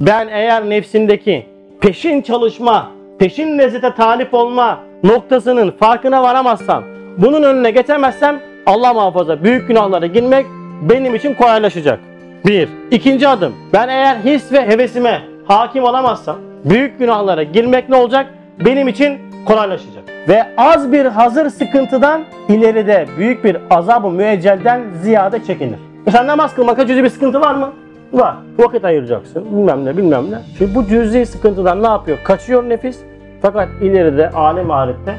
[0.00, 1.46] Ben eğer nefsindeki
[1.80, 6.84] peşin çalışma, peşin lezzete talip olma noktasının farkına varamazsam,
[7.18, 10.46] bunun önüne geçemezsem Allah muhafaza büyük günahlara girmek
[10.82, 12.00] benim için kolaylaşacak.
[12.46, 12.68] Bir.
[12.90, 13.54] İkinci adım.
[13.72, 18.26] Ben eğer his ve hevesime hakim olamazsam büyük günahlara girmek ne olacak?
[18.64, 20.04] Benim için kolaylaşacak.
[20.28, 25.78] Ve az bir hazır sıkıntıdan ileride büyük bir azabı müeccelden ziyade çekinir.
[26.06, 27.72] Mesela namaz kılmakta cüzi bir sıkıntı var mı?
[28.14, 28.34] Var.
[28.58, 29.44] Vakit ayıracaksın.
[29.44, 30.38] Bilmem ne bilmem ne.
[30.58, 32.18] Şimdi bu cüzi sıkıntıdan ne yapıyor?
[32.24, 33.00] Kaçıyor nefis.
[33.42, 35.14] Fakat ileride alem ahirette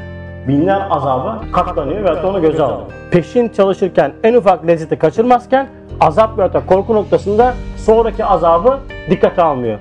[0.48, 2.86] binler azaba katlanıyor ve onu göze alıyor.
[3.10, 5.66] Peşin çalışırken en ufak lezzeti kaçırmazken
[6.00, 8.78] azap ve da korku noktasında sonraki azabı
[9.10, 9.78] dikkate almıyor.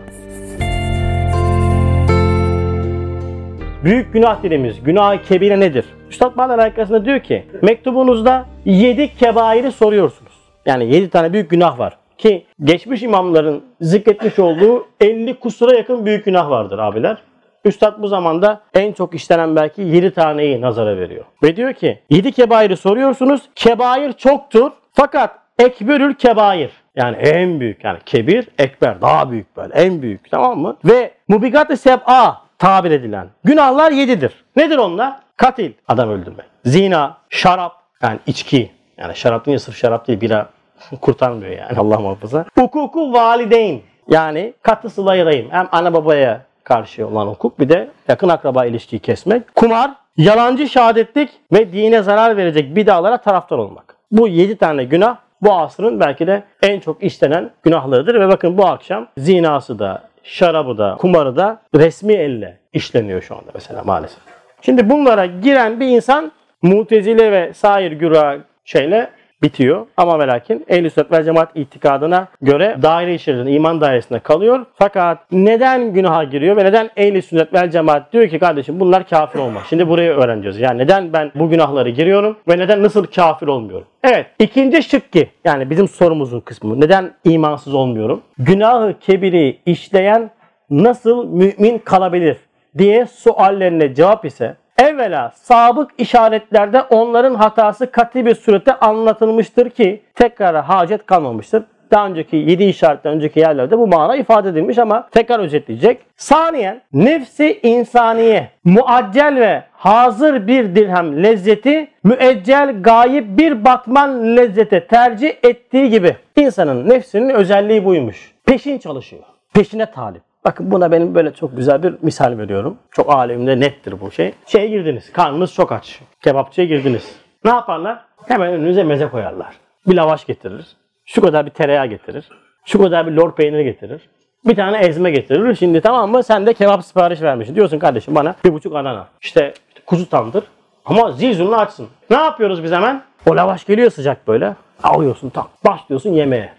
[3.83, 5.85] Büyük günah dediğimiz günah kebire nedir?
[6.09, 10.33] Üstad Bağlar arkasında diyor ki mektubunuzda 7 kebairi soruyorsunuz.
[10.65, 11.97] Yani 7 tane büyük günah var.
[12.17, 17.17] Ki geçmiş imamların zikretmiş olduğu 50 kusura yakın büyük günah vardır abiler.
[17.65, 21.25] Üstad bu zamanda en çok işlenen belki 7 taneyi nazara veriyor.
[21.43, 23.41] Ve diyor ki 7 kebairi soruyorsunuz.
[23.55, 30.01] Kebair çoktur fakat ekberül kebair yani en büyük yani kebir ekber daha büyük böyle en
[30.01, 30.77] büyük tamam mı?
[30.85, 34.43] Ve mubigat-ı seb'a tabir edilen günahlar yedidir.
[34.55, 35.13] Nedir onlar?
[35.37, 36.45] Katil adam öldürmek.
[36.65, 40.49] Zina, şarap yani içki yani şarap değil sırf şarap değil bira
[41.01, 42.45] kurtarmıyor yani Allah muhafaza.
[42.55, 48.29] Hukuku valideyn yani katı sıla rahim hem ana babaya karşı olan hukuk bir de yakın
[48.29, 49.55] akraba ilişkiyi kesmek.
[49.55, 53.95] Kumar, yalancı şehadetlik ve dine zarar verecek bidalara taraftar olmak.
[54.11, 58.65] Bu 7 tane günah bu asrın belki de en çok işlenen günahlarıdır ve bakın bu
[58.65, 64.19] akşam zinası da, şarabı da, kumarı da resmi elle işleniyor şu anda mesela maalesef.
[64.61, 69.09] Şimdi bunlara giren bir insan mutezile ve sair güra şeyle
[69.43, 69.85] bitiyor.
[69.97, 74.65] Ama ve lakin ehl sünnet vel cemaat itikadına göre daire içerisinde, iman dairesinde kalıyor.
[74.75, 79.39] Fakat neden günaha giriyor ve neden ehl sünnet vel cemaat diyor ki kardeşim bunlar kafir
[79.39, 79.63] olmaz.
[79.69, 80.59] Şimdi burayı öğreneceğiz.
[80.59, 83.87] Yani neden ben bu günahları giriyorum ve neden nasıl kafir olmuyorum?
[84.03, 84.27] Evet.
[84.39, 86.81] ikinci şıkkı yani bizim sorumuzun kısmı.
[86.81, 88.21] Neden imansız olmuyorum?
[88.37, 90.31] Günahı kebiri işleyen
[90.69, 92.37] nasıl mümin kalabilir
[92.77, 100.69] diye suallerine cevap ise Evvela sabık işaretlerde onların hatası katı bir surette anlatılmıştır ki tekrara
[100.69, 101.63] hacet kalmamıştır.
[101.91, 106.01] Daha önceki 7 işaretten önceki yerlerde bu mana ifade edilmiş ama tekrar özetleyecek.
[106.17, 115.33] Saniyen nefsi insaniye muaccel ve hazır bir dirhem lezzeti müeccel gayip bir batman lezzete tercih
[115.43, 118.33] ettiği gibi insanın nefsinin özelliği buymuş.
[118.45, 119.23] Peşin çalışıyor.
[119.53, 120.24] Peşine talip.
[120.45, 122.77] Bakın buna benim böyle çok güzel bir misal veriyorum.
[122.91, 124.33] Çok alemde nettir bu şey.
[124.45, 125.11] Şeye girdiniz.
[125.11, 125.99] Karnınız çok aç.
[126.21, 127.15] Kebapçıya girdiniz.
[127.45, 128.05] Ne yaparlar?
[128.27, 129.55] Hemen önünüze meze koyarlar.
[129.87, 130.65] Bir lavaş getirir.
[131.05, 132.29] Şu kadar bir tereyağı getirir.
[132.65, 134.09] Şu kadar bir lor peyniri getirir.
[134.45, 135.55] Bir tane ezme getirir.
[135.55, 136.23] Şimdi tamam mı?
[136.23, 137.55] Sen de kebap sipariş vermişsin.
[137.55, 139.07] Diyorsun kardeşim bana bir buçuk Adana.
[139.21, 140.43] İşte, işte kuzu tandır.
[140.85, 141.87] Ama zil açsın.
[142.09, 143.01] Ne yapıyoruz biz hemen?
[143.29, 144.55] O lavaş geliyor sıcak böyle.
[144.83, 145.47] Alıyorsun tam.
[145.65, 146.53] Başlıyorsun yemeğe.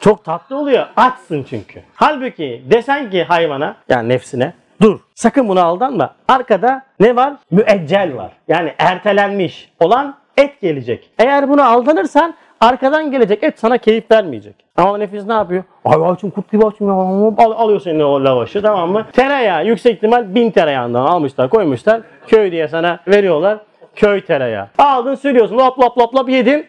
[0.00, 0.86] Çok tatlı oluyor.
[0.96, 1.82] Açsın çünkü.
[1.94, 6.14] Halbuki desen ki hayvana yani nefsine dur sakın buna aldanma.
[6.28, 7.32] Arkada ne var?
[7.50, 8.32] Müeccel var.
[8.48, 11.10] Yani ertelenmiş olan et gelecek.
[11.18, 14.54] Eğer buna aldanırsan arkadan gelecek et sana keyif vermeyecek.
[14.76, 15.64] Ama nefis ne yapıyor?
[15.84, 16.90] Ay açım kurt gibi açım.
[17.38, 19.06] Al, alıyor senin o lavaşı tamam mı?
[19.12, 22.00] Tereyağı yüksek ihtimal bin tereyağından almışlar koymuşlar.
[22.26, 23.58] Köy diye sana veriyorlar.
[23.96, 24.68] Köy tereyağı.
[24.78, 26.66] Aldın sürüyorsun lop lop lop lop yedin.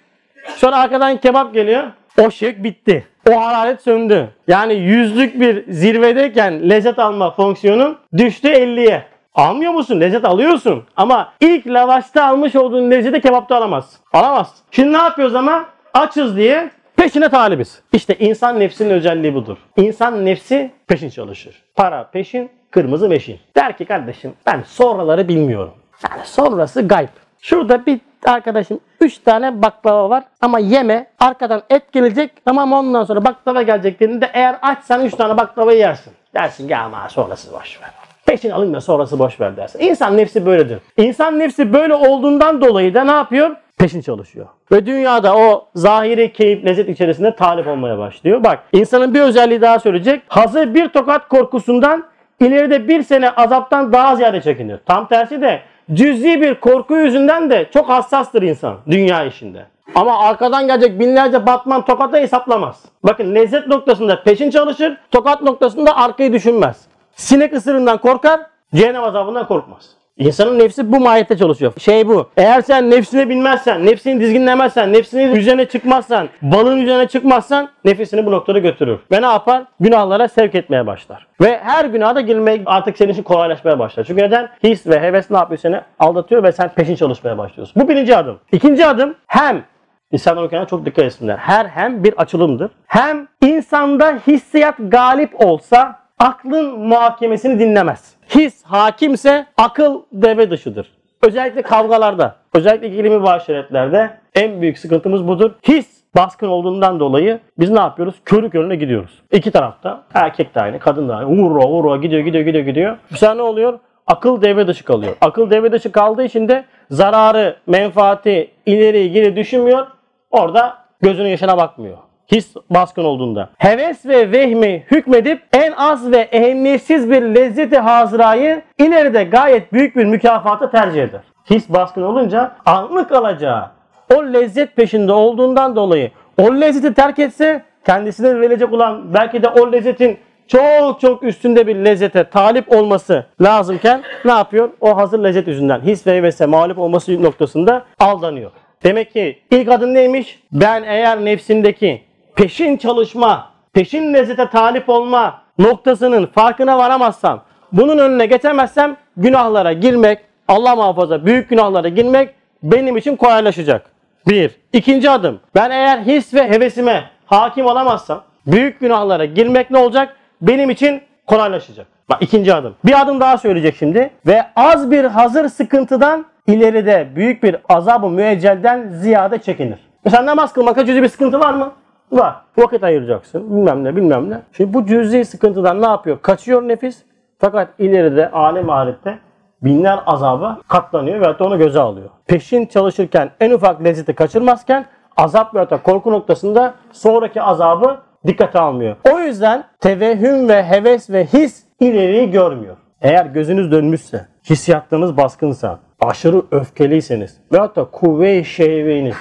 [0.56, 1.84] Sonra arkadan kebap geliyor.
[2.22, 3.08] O şık bitti.
[3.30, 4.30] O hararet söndü.
[4.48, 9.04] Yani yüzlük bir zirvedeyken lezzet alma fonksiyonun düştü 50'ye.
[9.36, 10.02] Almıyor musun?
[10.02, 10.84] Lezzet alıyorsun.
[10.96, 14.00] Ama ilk lavaşta almış olduğun lezzeti kebapta alamaz.
[14.14, 14.56] Alamaz.
[14.72, 15.66] Şimdi ne yapıyoruz ama?
[15.94, 17.82] Açız diye peşine talibiz.
[17.94, 19.58] İşte insan nefsinin özelliği budur.
[19.78, 21.56] İnsan nefsi peşin çalışır.
[21.76, 23.40] Para peşin, kırmızı meşin.
[23.56, 25.74] Der ki kardeşim ben sonraları bilmiyorum.
[26.10, 27.10] Yani sonrası gayb.
[27.42, 31.08] Şurada bir arkadaşım 3 tane baklava var ama yeme.
[31.20, 36.14] Arkadan et gelecek tamam ondan sonra baklava gelecek dediğinde eğer açsan 3 tane baklavayı yersin.
[36.34, 37.90] Dersin ki ama sonrası boş ver.
[38.26, 39.80] Peşin alın da sonrası boş ver dersin.
[39.80, 40.80] İnsan nefsi böyledir.
[40.98, 43.56] İnsan nefsi böyle olduğundan dolayı da ne yapıyor?
[43.78, 44.48] Peşin çalışıyor.
[44.72, 48.44] Ve dünyada o zahiri keyif, lezzet içerisinde talip olmaya başlıyor.
[48.44, 50.22] Bak insanın bir özelliği daha söyleyecek.
[50.28, 52.04] Hazır bir tokat korkusundan
[52.40, 54.80] ileride bir sene azaptan daha ziyade çekinir.
[54.86, 55.62] Tam tersi de
[55.94, 59.66] cüzi bir korku yüzünden de çok hassastır insan dünya işinde.
[59.96, 62.86] Ama arkadan gelecek binlerce batman tokata hesaplamaz.
[63.04, 66.82] Bakın lezzet noktasında peşin çalışır, tokat noktasında arkayı düşünmez.
[67.16, 68.42] Sinek ısırından korkar,
[68.76, 69.99] cehennem azabından korkmaz.
[70.20, 71.74] İnsanın nefsi bu mahiyette çalışıyor.
[71.78, 72.30] Şey bu.
[72.38, 78.60] Eğer sen nefsini bilmezsen, nefsini dizginlemezsen, nefsini üzerine çıkmazsan, balın üzerine çıkmazsan nefisini bu noktada
[78.60, 79.00] götürür.
[79.12, 79.64] Ve ne yapar?
[79.80, 81.28] Günahlara sevk etmeye başlar.
[81.42, 84.04] Ve her günaha da girmek artık senin için kolaylaşmaya başlar.
[84.04, 84.50] Çünkü neden?
[84.64, 85.82] His ve heves ne yapıyor seni?
[86.00, 87.84] Aldatıyor ve sen peşin çalışmaya başlıyorsun.
[87.84, 88.40] Bu birinci adım.
[88.52, 89.64] İkinci adım hem
[90.12, 91.38] İnsanlar okuyana çok dikkat etsinler.
[91.38, 92.72] Her hem bir açılımdır.
[92.88, 98.19] Hem insanda hissiyat galip olsa aklın muhakemesini dinlemez.
[98.36, 100.92] His hakimse akıl devre dışıdır.
[101.22, 105.52] Özellikle kavgalarda, özellikle ikili mübaşiretlerde en büyük sıkıntımız budur.
[105.68, 108.16] His baskın olduğundan dolayı biz ne yapıyoruz?
[108.26, 109.22] Körü körüne gidiyoruz.
[109.32, 111.28] İki tarafta erkek de aynı, kadın da aynı.
[111.30, 112.98] Vura vura gidiyor gidiyor gidiyor gidiyor.
[113.12, 113.80] Bu sefer ne oluyor?
[114.08, 115.16] Akıl devre dışı kalıyor.
[115.22, 119.88] Akıl devre dışı kaldığı için de zararı, menfaati, ileri geri düşünmüyor.
[120.32, 121.98] Orada gözünün yaşına bakmıyor.
[122.32, 123.50] His baskın olduğunda.
[123.58, 130.06] Heves ve vehmi hükmedip en az ve ehemmiyetsiz bir lezzeti hazırayı ileride gayet büyük bir
[130.06, 131.22] mükafatı tercih eder.
[131.50, 133.72] His baskın olunca anlık alacağı
[134.16, 139.72] o lezzet peşinde olduğundan dolayı o lezzeti terk etse kendisine verilecek olan belki de o
[139.72, 140.18] lezzetin
[140.48, 144.70] çok çok üstünde bir lezzete talip olması lazımken ne yapıyor?
[144.82, 148.52] O hazır lezzet yüzünden his ve hevese mağlup olması noktasında aldanıyor.
[148.84, 150.40] Demek ki ilk adım neymiş?
[150.52, 152.09] Ben eğer nefsindeki
[152.40, 157.42] peşin çalışma, peşin lezzete talip olma noktasının farkına varamazsam,
[157.72, 162.30] bunun önüne geçemezsem günahlara girmek, Allah muhafaza büyük günahlara girmek
[162.64, 163.92] benim için kolaylaşacak.
[164.28, 164.52] Bir.
[164.74, 165.40] İkinci adım.
[165.56, 170.16] Ben eğer his ve hevesime hakim olamazsam büyük günahlara girmek ne olacak?
[170.42, 171.88] Benim için kolaylaşacak.
[172.10, 172.76] Bak ikinci adım.
[172.86, 174.10] Bir adım daha söyleyecek şimdi.
[174.28, 179.80] Ve az bir hazır sıkıntıdan ileride büyük bir azabı müeccelden ziyade çekinir.
[180.06, 181.72] Mesela namaz kılmakta cüzi bir sıkıntı var mı?
[182.12, 182.36] Var.
[182.58, 183.50] Vakit ayıracaksın.
[183.50, 184.42] Bilmem ne bilmem ne.
[184.52, 186.18] Şimdi bu cüzi sıkıntıdan ne yapıyor?
[186.22, 187.04] Kaçıyor nefis.
[187.40, 189.20] Fakat ileride alem ahirette
[189.62, 192.10] binler azaba katlanıyor ve hatta onu göze alıyor.
[192.28, 194.86] Peşin çalışırken en ufak lezzeti kaçırmazken
[195.18, 197.98] azap ve hatta korku noktasında sonraki azabı
[198.28, 198.96] dikkate almıyor.
[199.14, 202.78] O yüzden tevehüm ve heves ve his ileriyi görmüyor.
[203.02, 209.16] Eğer gözünüz dönmüşse, hissiyatlarınız baskınsa, aşırı öfkeliyseniz ve hatta kuvve-i şehveniz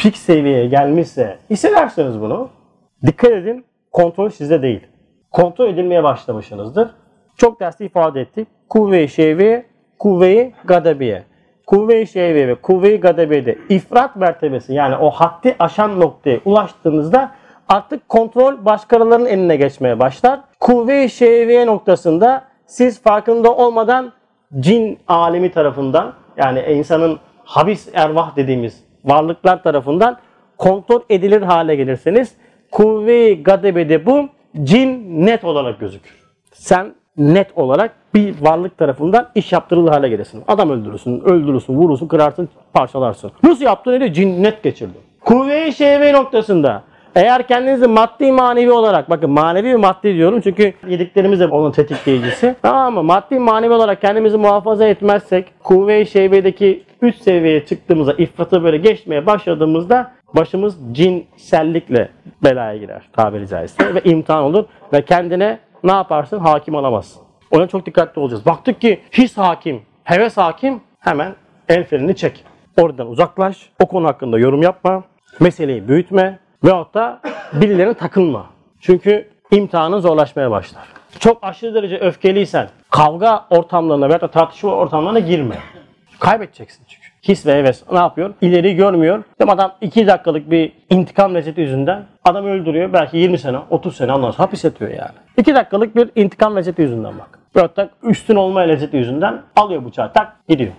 [0.00, 2.48] pik seviyeye gelmişse hissedersiniz bunu.
[3.06, 4.80] Dikkat edin kontrol sizde değil.
[5.30, 6.90] Kontrol edilmeye başlamışsınızdır.
[7.36, 8.48] Çok derste ifade ettik.
[8.68, 9.66] Kuvve-i şehve,
[9.98, 11.22] kuvve-i gadabiye.
[11.66, 17.30] Kuvve-i şehve ve kuvve-i gadabiyede ifrat mertebesi yani o haddi aşan noktaya ulaştığınızda
[17.68, 20.40] artık kontrol başkalarının eline geçmeye başlar.
[20.60, 24.12] Kuvve-i şehve noktasında siz farkında olmadan
[24.60, 30.18] cin alemi tarafından yani insanın habis ervah dediğimiz varlıklar tarafından
[30.58, 32.34] kontrol edilir hale gelirseniz
[32.70, 34.28] kuvve-i gadebede bu
[34.62, 36.20] cin net olarak gözükür.
[36.52, 40.42] Sen net olarak bir varlık tarafından iş yaptırılır hale gelirsin.
[40.48, 43.32] Adam öldürürsün, öldürürsün, vurursun, kırarsın, parçalarsın.
[43.42, 44.98] Nasıl yaptın öyle cin net geçirdi.
[45.20, 46.82] Kuvve-i şehve noktasında
[47.14, 52.54] eğer kendinizi maddi manevi olarak bakın manevi ve maddi diyorum çünkü yediklerimiz de onun tetikleyicisi.
[52.62, 53.02] Tamam mı?
[53.02, 60.12] Maddi manevi olarak kendimizi muhafaza etmezsek kuvve-i şehvedeki üst seviyeye çıktığımızda ifratı böyle geçmeye başladığımızda
[60.36, 62.08] başımız cinsellikle
[62.44, 66.38] belaya girer tabiri caizse ve imtihan olur ve kendine ne yaparsın?
[66.38, 67.22] Hakim olamazsın.
[67.50, 68.46] Ona çok dikkatli olacağız.
[68.46, 71.34] Baktık ki his hakim, heves hakim hemen
[71.68, 72.44] el frenini çek.
[72.76, 73.70] Oradan uzaklaş.
[73.82, 75.04] O konu hakkında yorum yapma.
[75.40, 76.38] Meseleyi büyütme.
[76.64, 77.20] Veyahut da
[77.52, 78.46] birilerine takılma.
[78.80, 80.82] Çünkü imtihanın zorlaşmaya başlar.
[81.18, 85.54] Çok aşırı derece öfkeliysen kavga ortamlarına veya tartışma ortamlarına girme.
[86.18, 87.10] Kaybedeceksin çünkü.
[87.28, 88.34] His ve heves ne yapıyor?
[88.40, 89.22] İleri görmüyor.
[89.40, 92.92] Değil Adam 2 dakikalık bir intikam lezzeti yüzünden adam öldürüyor.
[92.92, 95.12] Belki 20 sene, 30 sene ondan sonra hapis yatıyor yani.
[95.36, 97.38] 2 dakikalık bir intikam lezzeti yüzünden bak.
[97.56, 100.72] Veyahut da üstün olma lezzeti yüzünden alıyor bıçağı tak gidiyor.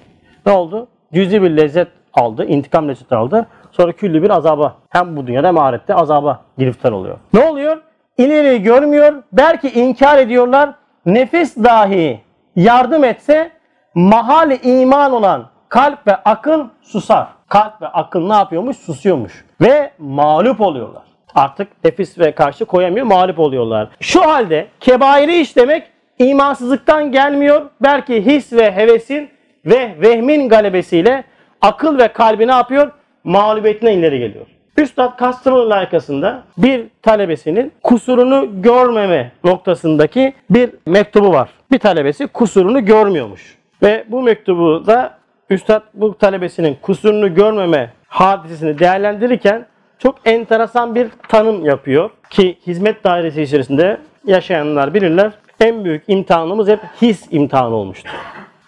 [0.45, 0.87] Ne oldu?
[1.13, 3.47] Cüzi bir lezzet aldı, intikam lezzeti aldı.
[3.71, 7.17] Sonra küllü bir azaba hem bu dünyada hem ahirette azaba giriftar oluyor.
[7.33, 7.77] Ne oluyor?
[8.17, 9.23] İleri görmüyor.
[9.31, 10.69] Belki inkar ediyorlar.
[11.05, 12.21] Nefes dahi
[12.55, 13.51] yardım etse
[13.95, 17.27] mahali iman olan kalp ve akıl susar.
[17.47, 18.77] Kalp ve akıl ne yapıyormuş?
[18.77, 19.45] Susuyormuş.
[19.61, 21.03] Ve mağlup oluyorlar.
[21.35, 23.89] Artık nefis ve karşı koyamıyor, mağlup oluyorlar.
[23.99, 25.87] Şu halde kebairi işlemek
[26.19, 27.61] imansızlıktan gelmiyor.
[27.81, 29.29] Belki his ve hevesin
[29.65, 31.23] ve vehmin galebesiyle
[31.61, 32.91] akıl ve kalbi ne yapıyor?
[33.23, 34.45] Mağlubiyetine ileri geliyor.
[34.77, 41.49] Üstad Kastamonu layıkasında bir talebesinin kusurunu görmeme noktasındaki bir mektubu var.
[41.71, 43.57] Bir talebesi kusurunu görmüyormuş.
[43.83, 45.17] Ve bu mektubu da
[45.49, 49.65] Üstad bu talebesinin kusurunu görmeme hadisesini değerlendirirken
[49.99, 52.09] çok enteresan bir tanım yapıyor.
[52.29, 55.31] Ki hizmet dairesi içerisinde yaşayanlar bilirler.
[55.59, 58.11] En büyük imtihanımız hep his imtihanı olmuştur.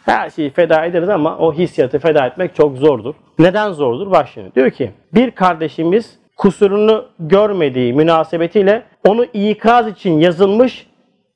[0.06, 3.14] Her şeyi feda ederiz ama o hissiyatı feda etmek çok zordur.
[3.40, 4.12] Neden zordur?
[4.12, 10.88] Bak şimdi diyor ki bir kardeşimiz kusurunu görmediği münasebetiyle onu ikaz için yazılmış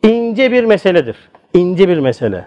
[0.04, 1.16] ince bir meseledir.
[1.54, 2.46] İnce bir mesele.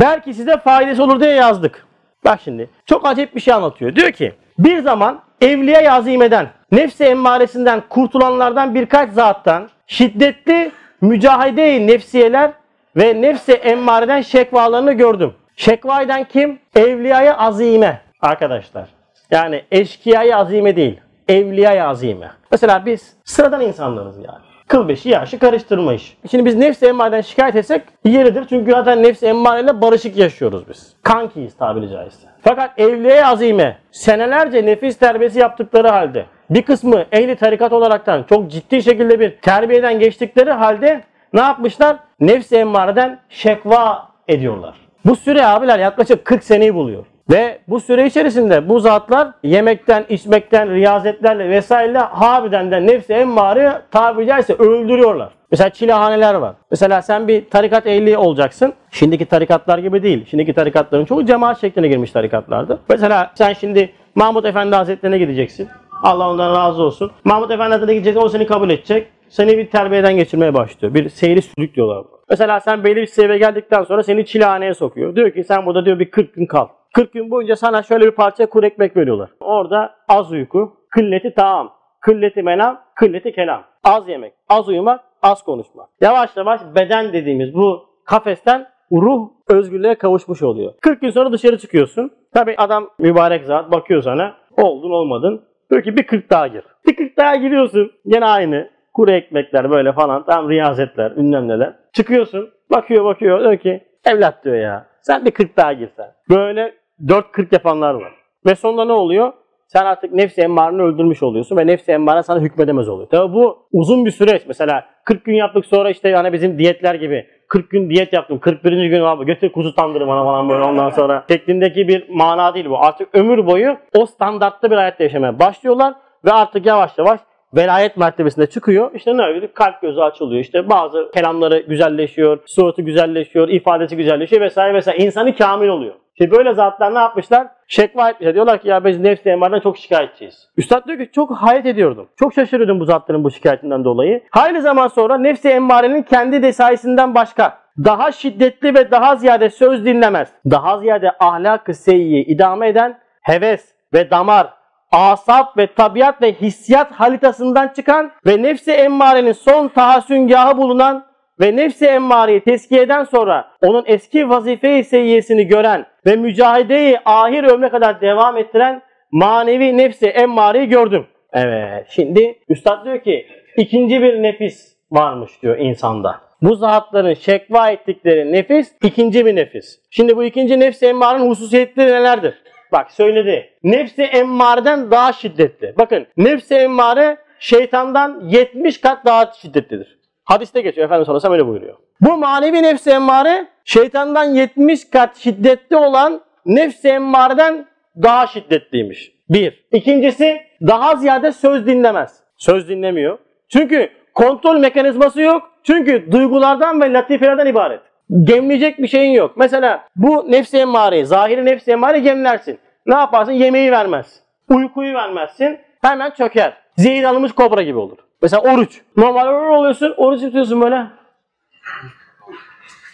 [0.00, 1.86] Belki size faydası olur diye yazdık.
[2.24, 3.94] Bak şimdi çok acayip bir şey anlatıyor.
[3.94, 10.70] Diyor ki bir zaman evliya azimeden, nefsi emmaresinden kurtulanlardan birkaç zattan şiddetli
[11.00, 12.52] mücahide nefsiyeler
[12.96, 15.34] ve nefsi emmareden şekvalarını gördüm.
[15.58, 16.58] Şekva kim?
[16.76, 18.88] Evliyaya azime arkadaşlar.
[19.30, 21.00] Yani eşkıyaya azime değil.
[21.28, 22.30] Evliyaya azime.
[22.50, 24.38] Mesela biz sıradan insanlarız yani.
[24.68, 26.16] Kıl beşi yaşı karıştırmayış.
[26.30, 28.44] Şimdi biz nefsi emmareden şikayet etsek yeridir.
[28.48, 30.92] Çünkü zaten nefsi emmareyle barışık yaşıyoruz biz.
[31.02, 32.28] Kankiyiz tabiri caizse.
[32.42, 38.82] Fakat evliye azime senelerce nefis terbiyesi yaptıkları halde bir kısmı ehli tarikat olaraktan çok ciddi
[38.82, 41.00] şekilde bir terbiyeden geçtikleri halde
[41.32, 41.96] ne yapmışlar?
[42.20, 44.87] Nefsi emmareden şekva ediyorlar.
[45.04, 47.04] Bu süre abiler yaklaşık 40 seneyi buluyor.
[47.30, 54.26] Ve bu süre içerisinde bu zatlar yemekten, içmekten, riyazetlerle vesaireyle harbiden de nefsi emmare tabiri
[54.26, 55.28] caizse öldürüyorlar.
[55.50, 56.54] Mesela çilehaneler var.
[56.70, 58.72] Mesela sen bir tarikat ehli olacaksın.
[58.90, 60.26] Şimdiki tarikatlar gibi değil.
[60.30, 62.78] Şimdiki tarikatların çoğu cemaat şekline girmiş tarikatlardı.
[62.88, 65.68] Mesela sen şimdi Mahmut Efendi Hazretlerine gideceksin.
[66.02, 67.10] Allah ondan razı olsun.
[67.24, 68.20] Mahmut Efendi Hazretlerine gideceksin.
[68.22, 69.06] O seni kabul edecek.
[69.28, 70.94] Seni bir terbiyeden geçirmeye başlıyor.
[70.94, 72.04] Bir seyri sülük diyorlar.
[72.30, 75.16] Mesela sen belli bir seviyeye geldikten sonra seni çilehaneye sokuyor.
[75.16, 76.68] Diyor ki sen burada diyor bir 40 gün kal.
[76.94, 79.30] 40 gün boyunca sana şöyle bir parça kuru ekmek veriyorlar.
[79.40, 83.64] Orada az uyku, kılleti taam, kılleti menam, kılleti kelam.
[83.84, 85.88] Az yemek, az uyumak, az konuşmak.
[86.00, 90.72] Yavaş yavaş beden dediğimiz bu kafesten ruh özgürlüğe kavuşmuş oluyor.
[90.80, 92.12] 40 gün sonra dışarı çıkıyorsun.
[92.34, 94.34] Tabi adam mübarek zat bakıyor sana.
[94.56, 95.42] Oldun olmadın.
[95.70, 96.64] Diyor ki bir 40 daha gir.
[96.86, 97.92] Bir 40 daha giriyorsun.
[98.04, 98.70] Yine aynı.
[98.98, 100.24] Kuru ekmekler böyle falan.
[100.24, 101.72] Tam riyazetler, ünlem neler.
[101.92, 102.50] Çıkıyorsun.
[102.70, 103.40] Bakıyor bakıyor.
[103.40, 104.86] Diyor ki evlat diyor ya.
[105.00, 106.06] Sen bir 40 daha girsen.
[106.30, 106.74] Böyle
[107.06, 108.12] 4-40 yapanlar var.
[108.46, 109.32] Ve sonunda ne oluyor?
[109.66, 113.08] Sen artık nefsi emmarını öldürmüş oluyorsun ve nefsi emmare sana hükmedemez oluyor.
[113.08, 114.42] Tabi bu uzun bir süreç.
[114.48, 118.38] Mesela 40 gün yaptık sonra işte hani bizim diyetler gibi 40 gün diyet yaptım.
[118.38, 118.72] 41.
[118.72, 121.24] gün abi götür kuzu tandırı bana falan böyle ondan sonra.
[121.30, 122.78] Şeklindeki bir mana değil bu.
[122.78, 127.20] Artık ömür boyu o standartta bir hayatta yaşamaya başlıyorlar ve artık yavaş yavaş
[127.54, 128.90] velayet mertebesinde çıkıyor.
[128.94, 129.48] İşte ne oluyor?
[129.54, 130.40] Kalp gözü açılıyor.
[130.40, 135.04] İşte bazı kelamları güzelleşiyor, suratı güzelleşiyor, ifadesi güzelleşiyor vesaire vesaire.
[135.04, 135.94] İnsanı kamil oluyor.
[136.20, 137.46] İşte böyle zatlar ne yapmışlar?
[137.68, 138.34] Şekva etmişler.
[138.34, 140.48] Diyorlar ki ya biz nefsi emardan çok şikayetçiyiz.
[140.56, 142.08] Üstad diyor ki çok hayret ediyordum.
[142.16, 144.22] Çok şaşırıyordum bu zatların bu şikayetinden dolayı.
[144.30, 150.28] Hayli zaman sonra nefsi emmarenin kendi desaisinden başka daha şiddetli ve daha ziyade söz dinlemez.
[150.50, 154.57] Daha ziyade ahlak-ı seyyi idame eden heves ve damar
[154.92, 161.06] asap ve tabiat ve hissiyat haritasından çıkan ve nefsi emmarenin son tahassüngahı bulunan
[161.40, 168.00] ve nefsi emmareyi teskiyeden sonra onun eski vazife-i seyyesini gören ve mücahideyi ahir ömre kadar
[168.00, 171.06] devam ettiren manevi nefsi emmareyi gördüm.
[171.32, 173.26] Evet şimdi üstad diyor ki
[173.56, 176.20] ikinci bir nefis varmış diyor insanda.
[176.42, 179.80] Bu zatların şekva ettikleri nefis ikinci bir nefis.
[179.90, 182.34] Şimdi bu ikinci nefsi emmarenin hususiyetleri nelerdir?
[182.72, 183.50] Bak söyledi.
[183.62, 185.74] Nefsi emmareden daha şiddetli.
[185.78, 189.98] Bakın nefsi emmare şeytandan 70 kat daha şiddetlidir.
[190.24, 191.76] Hadiste geçiyor Efendimiz sallallahu öyle buyuruyor.
[192.00, 197.66] Bu manevi nefsi emmare şeytandan 70 kat şiddetli olan nefsi emmareden
[198.02, 199.12] daha şiddetliymiş.
[199.30, 199.66] Bir.
[199.72, 202.20] İkincisi daha ziyade söz dinlemez.
[202.36, 203.18] Söz dinlemiyor.
[203.48, 205.50] Çünkü kontrol mekanizması yok.
[205.62, 207.80] Çünkü duygulardan ve latifelerden ibaret.
[208.10, 209.36] Gemleyecek bir şeyin yok.
[209.36, 212.58] Mesela bu nefsi emmareyi, zahiri nefsi emmareyi gemlersin.
[212.86, 213.32] Ne yaparsın?
[213.32, 214.20] Yemeği vermez.
[214.48, 215.58] Uykuyu vermezsin.
[215.82, 216.56] Hemen çöker.
[216.76, 217.98] Zehir alınmış kobra gibi olur.
[218.22, 218.82] Mesela oruç.
[218.96, 220.86] Normal oruç oluyorsun, oruç tutuyorsun böyle.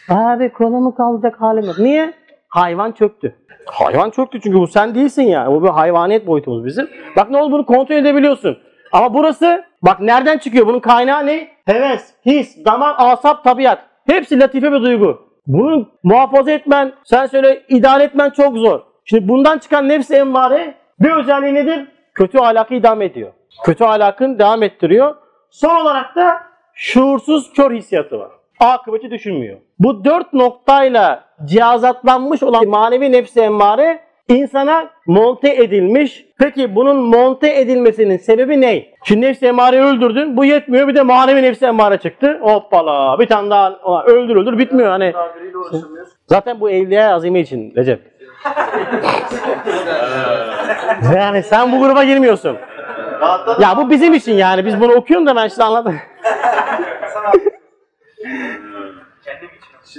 [0.08, 1.78] Abi kolumu kaldıracak halim yok.
[1.78, 2.12] Niye?
[2.48, 3.36] Hayvan çöktü.
[3.66, 5.52] Hayvan çöktü çünkü bu sen değilsin ya.
[5.52, 6.90] Bu bir hayvaniyet boyutumuz bizim.
[7.16, 8.58] Bak ne oldu bunu kontrol edebiliyorsun.
[8.92, 10.66] Ama burası bak nereden çıkıyor?
[10.66, 11.48] Bunun kaynağı ne?
[11.66, 13.93] Heves, his, damar, asap, tabiat.
[14.06, 15.28] Hepsi latife ve duygu.
[15.46, 18.80] Bunu muhafaza etmen, sen söyle idare etmen çok zor.
[19.04, 21.88] Şimdi bundan çıkan nefsi emmare bir özelliği nedir?
[22.14, 23.32] Kötü ahlakı idame ediyor.
[23.64, 25.14] Kötü ahlakın devam ettiriyor.
[25.50, 26.42] Son olarak da
[26.74, 28.30] şuursuz kör hissiyatı var.
[28.60, 29.58] Akıbeti düşünmüyor.
[29.78, 36.24] Bu dört noktayla cihazatlanmış olan manevi nefsi emmare insana monte edilmiş.
[36.38, 38.84] Peki bunun monte edilmesinin sebebi ne?
[39.04, 40.36] Şimdi nefsi emmareyi öldürdün.
[40.36, 40.88] Bu yetmiyor.
[40.88, 42.38] Bir de manevi nefsi emmare çıktı.
[42.42, 43.18] Hoppala.
[43.18, 43.72] Bir tane daha
[44.06, 44.90] öldür öldür bitmiyor.
[44.90, 45.12] Hani
[46.28, 48.00] Zaten bu evliya azimi için Recep.
[51.16, 52.56] yani sen bu gruba girmiyorsun.
[53.60, 54.66] Ya bu bizim için yani.
[54.66, 55.94] Biz bunu okuyoruz da ben size anladım.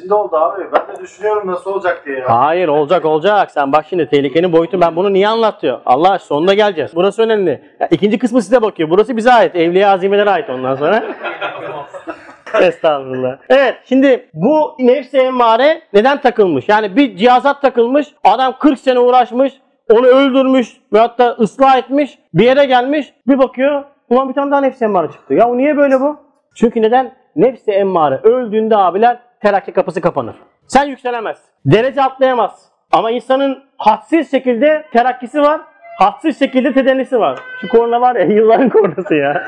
[0.06, 0.64] Şimdi oldu abi.
[0.74, 2.30] Ben de düşünüyorum nasıl olacak diye ya.
[2.30, 3.52] Hayır olacak olacak.
[3.52, 5.80] Sen bak şimdi tehlikenin boyutu ben bunu niye anlatıyor?
[5.86, 6.92] Allah aşkına sonuna geleceğiz.
[6.96, 7.62] Burası önemli.
[7.80, 8.90] Ya, ikinci kısmı size bakıyor.
[8.90, 9.56] Burası bize ait.
[9.56, 11.04] Evliya azimelere ait ondan sonra.
[12.62, 13.38] Estağfurullah.
[13.50, 16.70] Evet şimdi bu nefsi emmare neden takılmış?
[16.70, 18.08] Yani bir cihazat takılmış.
[18.24, 19.54] Adam 40 sene uğraşmış.
[19.92, 22.20] Onu öldürmüş ve hatta ıslah etmiş.
[22.34, 23.14] Bir yere gelmiş.
[23.28, 23.84] Bir bakıyor.
[24.10, 25.34] Ulan bir tane daha nefsi emmare çıktı.
[25.34, 26.18] Ya o niye böyle bu?
[26.56, 27.12] Çünkü neden?
[27.36, 30.36] Nefsi emmare öldüğünde abiler terakki kapısı kapanır.
[30.68, 31.46] Sen yükselemezsin.
[31.66, 32.72] Derece atlayamazsın.
[32.92, 35.62] Ama insanın hadsiz şekilde terakkisi var.
[36.00, 37.40] Hadsiz şekilde tedennisi var.
[37.62, 39.44] Şu korna var ya yılların kornası ya.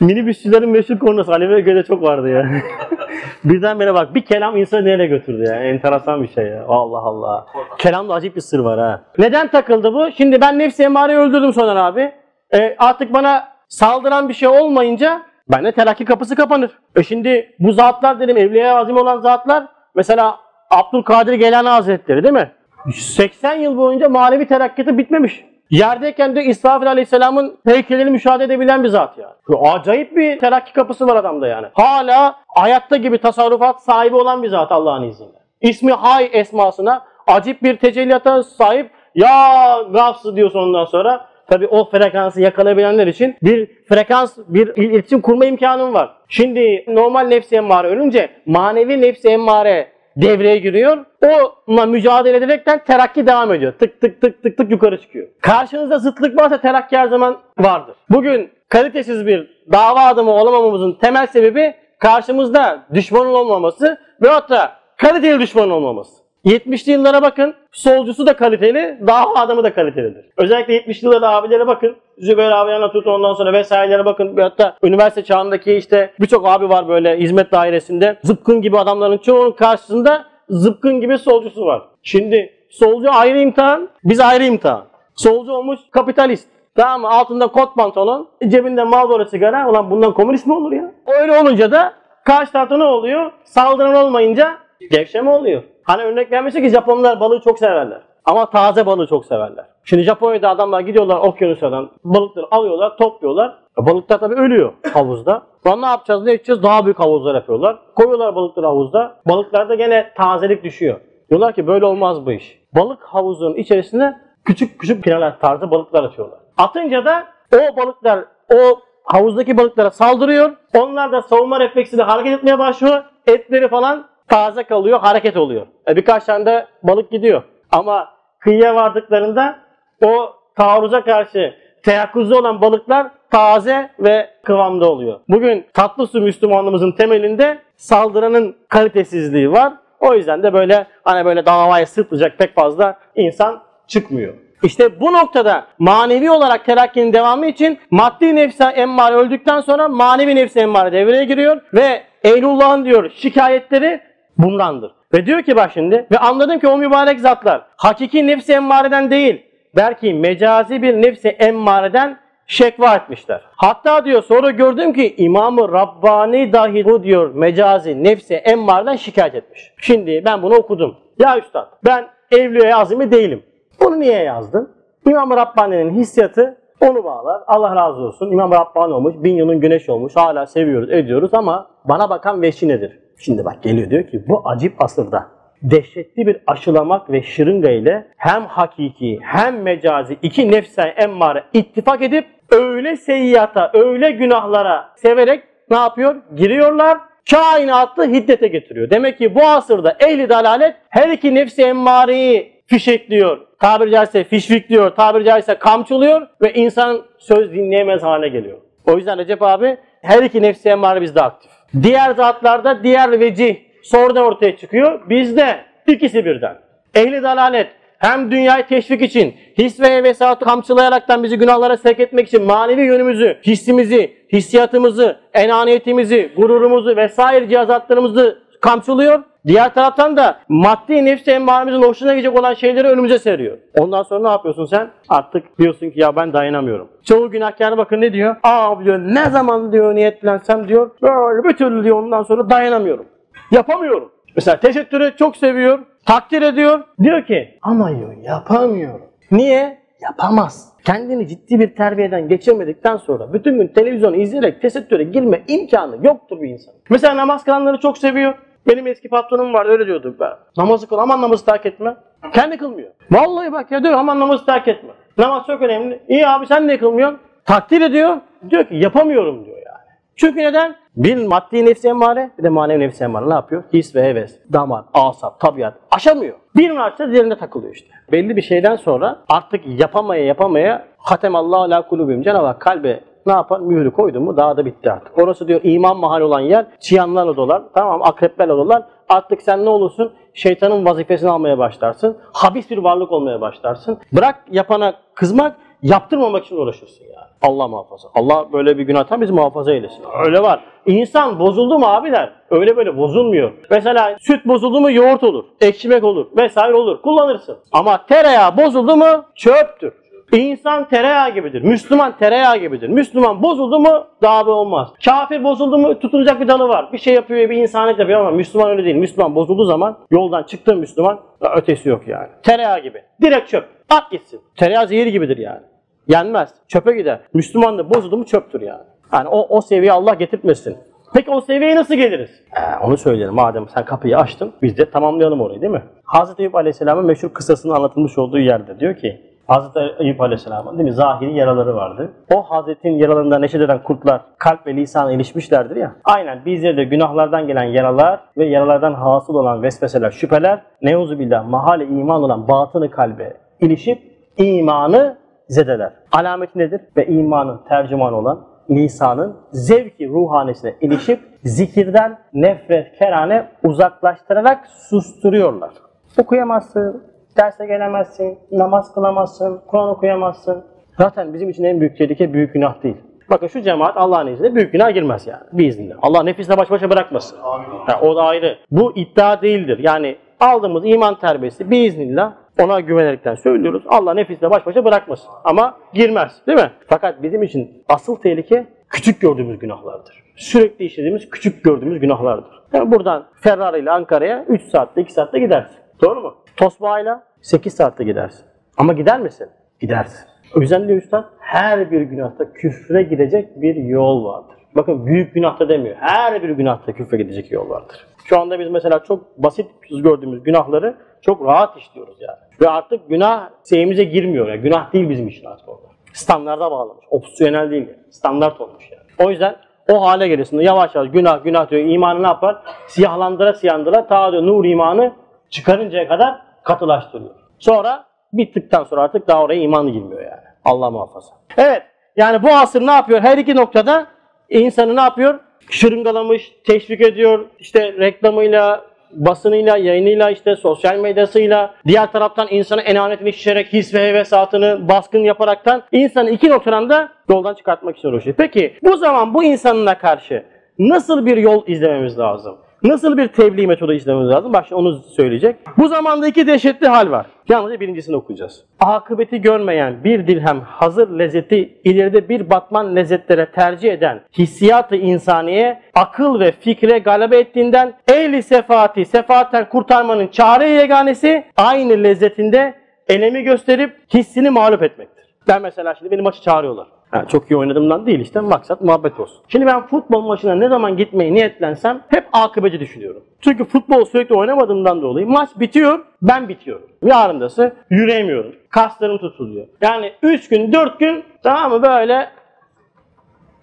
[0.00, 2.50] Minibüsçülerin meşhur kornası Ali Bey'de çok vardı ya.
[3.44, 5.54] Birdenbire bak bir kelam insanı nereye götürdü ya.
[5.54, 6.64] Enteresan bir şey ya.
[6.68, 7.46] Allah Allah.
[7.78, 9.02] Kelamda acayip bir sır var ha.
[9.18, 10.08] Neden takıldı bu?
[10.16, 12.12] Şimdi ben nefsi emareyi öldürdüm sonra abi.
[12.54, 16.78] E, artık bana saldıran bir şey olmayınca bende telakki kapısı kapanır.
[16.96, 22.52] E şimdi bu zatlar dedim evliya azim olan zatlar mesela Abdülkadir Geylani Hazretleri değil mi?
[22.94, 25.44] 80 yıl boyunca manevi terakkatı bitmemiş.
[25.70, 29.34] Yerdeyken de İsrafil Aleyhisselam'ın heykelini müşahede edebilen bir zat yani.
[29.46, 31.66] Şu Acayip bir terakki kapısı var adamda yani.
[31.74, 35.38] Hala hayatta gibi tasarrufat sahibi olan bir zat Allah'ın izniyle.
[35.60, 38.90] İsmi Hay esmasına acip bir tecelliyata sahip.
[39.14, 41.26] Ya Gafsı diyorsun ondan sonra.
[41.50, 46.16] Tabi o frekansı yakalayabilenler için bir frekans, bir iletişim kurma imkanım var.
[46.28, 51.04] Şimdi normal nefsi emmare ölünce manevi nefsi emmare devreye giriyor.
[51.22, 53.72] Onunla mücadele ederekten terakki devam ediyor.
[53.72, 55.28] Tık tık tık tık tık yukarı çıkıyor.
[55.40, 57.96] Karşınızda zıtlık varsa terakki her zaman vardır.
[58.10, 65.70] Bugün kalitesiz bir dava adamı olamamamızın temel sebebi karşımızda düşmanın olmaması ve hatta kaliteli düşmanın
[65.70, 66.25] olmaması.
[66.46, 67.54] 70'li yıllara bakın.
[67.72, 70.24] Solcusu da kaliteli, dava adamı da kalitelidir.
[70.36, 71.96] Özellikle 70'li yıllarda abilere bakın.
[72.18, 74.36] Zübeyir abi anlatıyordu ondan sonra vesairelere bakın.
[74.36, 78.16] Hatta üniversite çağındaki işte birçok abi var böyle hizmet dairesinde.
[78.22, 81.82] Zıpkın gibi adamların çoğunun karşısında zıpkın gibi solcusu var.
[82.02, 84.84] Şimdi solcu ayrı imtihan, biz ayrı imtihan.
[85.14, 86.48] Solcu olmuş kapitalist.
[86.76, 87.08] Tamam mı?
[87.08, 89.70] Altında kot pantolon, cebinde Marlboro sigara.
[89.70, 90.92] Ulan bundan komünist mi olur ya?
[91.20, 91.92] Öyle olunca da
[92.24, 93.32] karşı tarafta ne oluyor?
[93.44, 94.54] Saldıran olmayınca
[94.90, 95.62] gevşeme oluyor.
[95.86, 98.00] Hani örnek vermiştik ki Japonlar balığı çok severler.
[98.24, 99.64] Ama taze balığı çok severler.
[99.84, 103.58] Şimdi Japonya'da adamlar gidiyorlar okyanuslardan balıkları alıyorlar, topluyorlar.
[103.82, 105.42] E, balıklar tabii ölüyor havuzda.
[105.66, 106.62] Lan ne yapacağız, ne edeceğiz?
[106.62, 107.78] Daha büyük havuzlar yapıyorlar.
[107.94, 109.16] Koyuyorlar balıkları havuzda.
[109.28, 111.00] Balıklarda gene tazelik düşüyor.
[111.30, 112.60] Diyorlar ki böyle olmaz bu iş.
[112.74, 116.38] Balık havuzunun içerisine küçük küçük pinalar tarzı balıklar atıyorlar.
[116.58, 120.50] Atınca da o balıklar o havuzdaki balıklara saldırıyor.
[120.76, 123.04] Onlar da savunma refleksiyle hareket etmeye başlıyor.
[123.26, 125.66] Etleri falan taze kalıyor, hareket oluyor.
[125.88, 127.42] E birkaç tane de balık gidiyor.
[127.72, 128.08] Ama
[128.38, 129.58] kıyıya vardıklarında
[130.04, 135.20] o taarruza karşı teyakkuzda olan balıklar taze ve kıvamda oluyor.
[135.28, 139.72] Bugün tatlı su Müslümanlığımızın temelinde saldıranın kalitesizliği var.
[140.00, 144.34] O yüzden de böyle hani böyle davaya sırtlayacak pek fazla insan çıkmıyor.
[144.62, 150.58] İşte bu noktada manevi olarak terakkinin devamı için maddi nefsi emmare öldükten sonra manevi nefsi
[150.58, 154.00] emmare devreye giriyor ve Eylullah'ın diyor şikayetleri
[154.38, 154.92] bundandır.
[155.14, 159.42] Ve diyor ki bak şimdi ve anladım ki o mübarek zatlar hakiki nefsi emmareden değil
[159.76, 163.40] belki mecazi bir nefsi emmareden şekva etmişler.
[163.56, 169.72] Hatta diyor sonra gördüm ki İmam-ı Rabbani dahi bu diyor mecazi nefsi emmareden şikayet etmiş.
[169.78, 170.96] Şimdi ben bunu okudum.
[171.18, 173.42] Ya üstad ben evliya azimi değilim.
[173.80, 174.76] Bunu niye yazdın?
[175.06, 177.42] İmam-ı Rabbani'nin hissiyatı onu bağlar.
[177.46, 178.30] Allah razı olsun.
[178.30, 179.14] İmam Rabbani olmuş.
[179.18, 180.16] Bin yılın güneş olmuş.
[180.16, 182.98] Hala seviyoruz, ediyoruz ama bana bakan veşi nedir?
[183.18, 185.26] Şimdi bak geliyor diyor ki bu acip asırda
[185.62, 192.26] dehşetli bir aşılamak ve şırınga ile hem hakiki hem mecazi iki nefse emmare ittifak edip
[192.50, 196.16] öyle seyyata, öyle günahlara severek ne yapıyor?
[196.36, 196.98] Giriyorlar.
[197.30, 198.90] Kainatı hiddete getiriyor.
[198.90, 203.46] Demek ki bu asırda ehli dalalet her iki nefsi emmareyi fişekliyor.
[203.60, 204.90] Tabiri caizse fişfikliyor.
[204.90, 208.58] Tabiri caizse kamçılıyor ve insan söz dinleyemez hale geliyor.
[208.84, 211.55] O yüzden Recep abi her iki nefsi emmare bizde aktif.
[211.82, 215.10] Diğer zatlarda diğer vecih sonradan ortaya çıkıyor.
[215.10, 216.58] Bizde ikisi birden.
[216.94, 217.66] Ehli dalalet
[217.98, 223.38] hem dünyayı teşvik için, his ve hevesatı kamçılayaraktan bizi günahlara sevk etmek için manevi yönümüzü,
[223.46, 229.22] hissimizi, hissiyatımızı, enaniyetimizi, gururumuzu vesaire cihazatlarımızı kamçılıyor.
[229.46, 233.58] Diğer taraftan da maddi nefsi emmaremizin hoşuna gidecek olan şeyleri önümüze seriyor.
[233.78, 234.90] Ondan sonra ne yapıyorsun sen?
[235.08, 236.88] Artık diyorsun ki ya ben dayanamıyorum.
[237.04, 238.36] Çoğu günahkar bakın ne diyor?
[238.42, 240.90] Aa diyor ne zaman diyor niyetlensem diyor.
[241.02, 243.06] Böyle bir türlü diyor ondan sonra dayanamıyorum.
[243.50, 244.12] Yapamıyorum.
[244.36, 245.78] Mesela teşekkürü çok seviyor.
[246.06, 246.84] Takdir ediyor.
[247.02, 249.06] Diyor ki ama diyor yapamıyorum.
[249.30, 249.86] Niye?
[250.00, 250.72] yapamaz.
[250.84, 256.48] Kendini ciddi bir terbiyeden geçirmedikten sonra bütün gün televizyonu izleyerek tesettüre girme imkanı yoktur bir
[256.48, 256.74] insan.
[256.90, 258.34] Mesela namaz kılanları çok seviyor.
[258.68, 260.16] Benim eski patronum vardı öyle diyordu.
[260.20, 261.96] Ben, namazı kıl aman namazı terk etme.
[262.34, 262.90] Kendi kılmıyor.
[263.10, 264.90] Vallahi bak ya diyor aman namazı terk etme.
[265.18, 266.00] Namaz çok önemli.
[266.08, 267.18] İyi abi sen ne kılmıyorsun?
[267.44, 268.16] Takdir ediyor.
[268.50, 269.76] Diyor ki yapamıyorum diyor yani.
[270.16, 270.76] Çünkü neden?
[270.96, 273.64] Bir maddi nefsi emmare, bir de manevi nefsi emmare ne yapıyor?
[273.72, 276.34] His ve heves, damar, asap, tabiat aşamıyor.
[276.56, 277.88] Bir üniversite diğerinde takılıyor işte.
[278.12, 282.22] Belli bir şeyden sonra artık yapamaya yapamaya hatem Allah ala kulubim.
[282.22, 283.60] Cenab-ı Hak kalbe ne yapar?
[283.60, 285.18] Mührü koydu mu daha da bitti artık.
[285.18, 287.62] Orası diyor iman mahal olan yer çıyanlarla dolar.
[287.74, 288.82] Tamam akreplerle dolar.
[289.08, 290.12] Artık sen ne olursun?
[290.34, 292.16] Şeytanın vazifesini almaya başlarsın.
[292.32, 293.98] Habis bir varlık olmaya başlarsın.
[294.12, 297.26] Bırak yapana kızmak, yaptırmamak için uğraşırsın yani.
[297.42, 298.08] Allah muhafaza.
[298.14, 300.04] Allah böyle bir günahtan bizi muhafaza eylesin.
[300.24, 300.60] Öyle var.
[300.86, 302.32] İnsan bozuldu mu abiler?
[302.50, 303.52] Öyle böyle bozulmuyor.
[303.70, 307.02] Mesela süt bozuldu mu yoğurt olur, ekşimek olur vesaire olur.
[307.02, 307.56] Kullanırsın.
[307.72, 309.92] Ama tereyağı bozuldu mu çöptür.
[310.32, 311.62] İnsan tereyağı gibidir.
[311.62, 312.88] Müslüman tereyağı gibidir.
[312.88, 314.88] Müslüman bozuldu mu daha olmaz.
[315.04, 316.92] Kafir bozuldu mu tutunacak bir dalı var.
[316.92, 318.96] Bir şey yapıyor bir insanlık yapıyor ama Müslüman öyle değil.
[318.96, 321.20] Müslüman bozulduğu zaman yoldan çıktığın Müslüman
[321.56, 322.28] ötesi yok yani.
[322.42, 323.02] Tereyağı gibi.
[323.22, 323.64] Direkt çöp.
[323.90, 324.40] At gitsin.
[324.56, 325.60] Tereyağı zehir gibidir yani.
[326.08, 326.50] Yenmez.
[326.68, 327.20] Çöpe gider.
[327.34, 328.82] Müslüman da bozuldu mu çöptür yani.
[329.12, 330.76] Yani o, o seviyeye Allah getirtmesin.
[331.14, 332.30] Peki o seviyeye nasıl geliriz?
[332.56, 333.34] Ee, onu söyleyelim.
[333.34, 335.82] Madem sen kapıyı açtın biz de tamamlayalım orayı değil mi?
[336.04, 340.94] Hazreti Eyüp Aleyhisselam'ın meşhur kıssasının anlatılmış olduğu yerde diyor ki Hazreti Eyüp Aleyhisselam'ın değil mi
[340.94, 342.12] zahiri yaraları vardı.
[342.34, 345.92] O Hazretin yaralarından neşet eden kurtlar kalp ve lisana ilişmişlerdir ya.
[346.04, 351.84] Aynen bizlere de günahlardan gelen yaralar ve yaralardan hasıl olan vesveseler, şüpheler neuzu billah mahale
[351.84, 353.98] iman olan batını kalbe ilişip
[354.36, 355.16] imanı
[355.48, 355.92] zedeler.
[356.12, 356.80] Alameti nedir?
[356.96, 365.70] Ve imanın tercümanı olan lisanın zevki ruhanesine ilişip zikirden nefret kerane uzaklaştırarak susturuyorlar.
[366.18, 367.02] Okuyamazsın,
[367.36, 370.64] derse gelemezsin, namaz kılamazsın, Kur'an okuyamazsın.
[370.98, 372.96] Zaten bizim için en büyük tehlike büyük günah değil.
[373.30, 375.42] Bakın şu cemaat Allah'ın izniyle büyük günah girmez yani.
[375.52, 375.96] Biiznillah.
[376.02, 377.38] Allah nefisle baş başa bırakmasın.
[377.86, 378.58] Ha, o da ayrı.
[378.70, 379.78] Bu iddia değildir.
[379.78, 383.82] Yani aldığımız iman terbiyesi biiznillah ona güvenerekten söylüyoruz.
[383.88, 385.30] Allah nefisle baş başa bırakmasın.
[385.44, 386.42] Ama girmez.
[386.46, 386.70] Değil mi?
[386.88, 390.22] Fakat bizim için asıl tehlike küçük gördüğümüz günahlardır.
[390.36, 392.62] Sürekli işlediğimiz küçük gördüğümüz günahlardır.
[392.72, 395.76] Yani buradan Ferrari ile Ankara'ya 3 saatte 2 saatte gidersin.
[396.02, 396.34] Doğru mu?
[396.56, 398.44] Tosbağayla 8 saatte gidersin.
[398.76, 399.48] Ama gider misin?
[399.80, 400.28] Gidersin.
[400.56, 404.56] O yüzden diyor Üstad her bir günahta küfre gidecek bir yol vardır.
[404.76, 405.96] Bakın büyük günahta demiyor.
[406.00, 408.06] Her bir günahta küfre gidecek yol vardır.
[408.24, 412.38] Şu anda biz mesela çok basit gördüğümüz günahları çok rahat işliyoruz yani.
[412.60, 414.48] Ve artık günah şeyimize girmiyor.
[414.48, 415.86] Yani günah değil bizim için artık orada.
[416.12, 417.04] Standarda bağlamış.
[417.10, 417.86] Opsiyonel değil.
[417.88, 417.98] Yani.
[418.10, 419.28] Standart olmuş yani.
[419.28, 419.56] O yüzden
[419.90, 420.60] o hale geliyorsun.
[420.60, 421.82] Yavaş yavaş günah günah diyor.
[421.82, 422.62] İmanı ne yapar?
[422.86, 425.12] Siyahlandıra siyahlandıra ta diyor nur imanı
[425.50, 427.34] çıkarıncaya kadar katılaştırıyor.
[427.58, 430.46] Sonra bittikten sonra artık daha oraya iman girmiyor yani.
[430.64, 431.34] Allah muhafaza.
[431.56, 431.82] Evet.
[432.16, 433.20] Yani bu asır ne yapıyor?
[433.20, 434.06] Her iki noktada
[434.48, 435.40] insanı ne yapıyor?
[435.70, 437.46] Şırıngalamış, teşvik ediyor.
[437.58, 444.88] İşte reklamıyla, basınıyla, yayınıyla, işte sosyal medyasıyla, diğer taraftan insanı enanetini şişerek his ve hevesatını
[444.88, 448.36] baskın yaparaktan insanı iki noktadan da yoldan çıkartmak için uğraşıyor.
[448.36, 450.44] Peki bu zaman bu insanına karşı
[450.78, 452.58] nasıl bir yol izlememiz lazım?
[452.82, 454.52] Nasıl bir tebliğ metodu izlememiz lazım?
[454.68, 455.56] Şimdi onu söyleyecek.
[455.78, 457.26] Bu zamanda iki dehşetli hal var.
[457.48, 458.64] Yalnızca birincisini okuyacağız.
[458.80, 466.40] Akıbeti görmeyen bir dirhem hazır lezzeti ileride bir batman lezzetlere tercih eden hissiyatı insaniye akıl
[466.40, 472.74] ve fikre galebe ettiğinden ehli sefati sefaatten kurtarmanın çare yeganesi aynı lezzetinde
[473.08, 475.24] elemi gösterip hissini mağlup etmektir.
[475.48, 476.95] Ben mesela şimdi beni maçı çağırıyorlar.
[477.14, 479.42] Yani çok iyi oynadığımdan değil işte maksat muhabbet olsun.
[479.48, 483.22] Şimdi ben futbol maçına ne zaman gitmeyi niyetlensem hep akıbeti düşünüyorum.
[483.40, 486.86] Çünkü futbol sürekli oynamadığımdan dolayı maç bitiyor, ben bitiyorum.
[487.02, 488.54] Yarındası yürüyemiyorum.
[488.70, 489.66] Kaslarım tutuluyor.
[489.80, 492.30] Yani 3 gün, 4 gün tamam mı böyle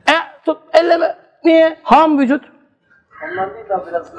[0.10, 1.16] e tut elleme.
[1.44, 1.78] Niye?
[1.84, 2.44] Ham vücut.
[3.32, 4.14] Ondan değil de biraz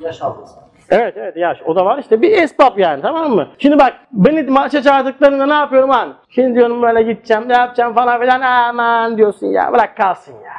[0.00, 0.69] yaş aldın sen.
[0.90, 3.48] Evet evet yaş o da var işte bir esbab yani tamam mı?
[3.58, 6.14] Şimdi bak beni maça çağırdıklarında ne yapıyorum lan?
[6.28, 10.52] Şimdi diyorum böyle gideceğim ne yapacağım falan filan aman diyorsun ya bırak kalsın ya.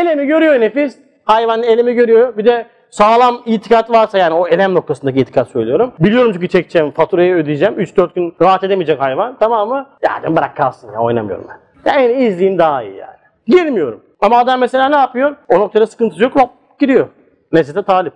[0.00, 0.98] Elemi görüyor nefis.
[1.24, 2.36] Hayvan elemi görüyor.
[2.36, 5.92] Bir de sağlam itikat varsa yani o elem noktasındaki itikat söylüyorum.
[6.00, 7.74] Biliyorum çünkü çekeceğim faturayı ödeyeceğim.
[7.74, 9.86] 3-4 gün rahat edemeyecek hayvan tamam mı?
[10.02, 11.92] Ya dedim bırak kalsın ya oynamıyorum ben.
[11.92, 13.18] Yani izleyeyim daha iyi yani.
[13.46, 14.04] Girmiyorum.
[14.20, 15.36] Ama adam mesela ne yapıyor?
[15.48, 16.50] O noktada sıkıntısı yok hop
[16.80, 17.08] giriyor.
[17.52, 18.12] Nesete talip.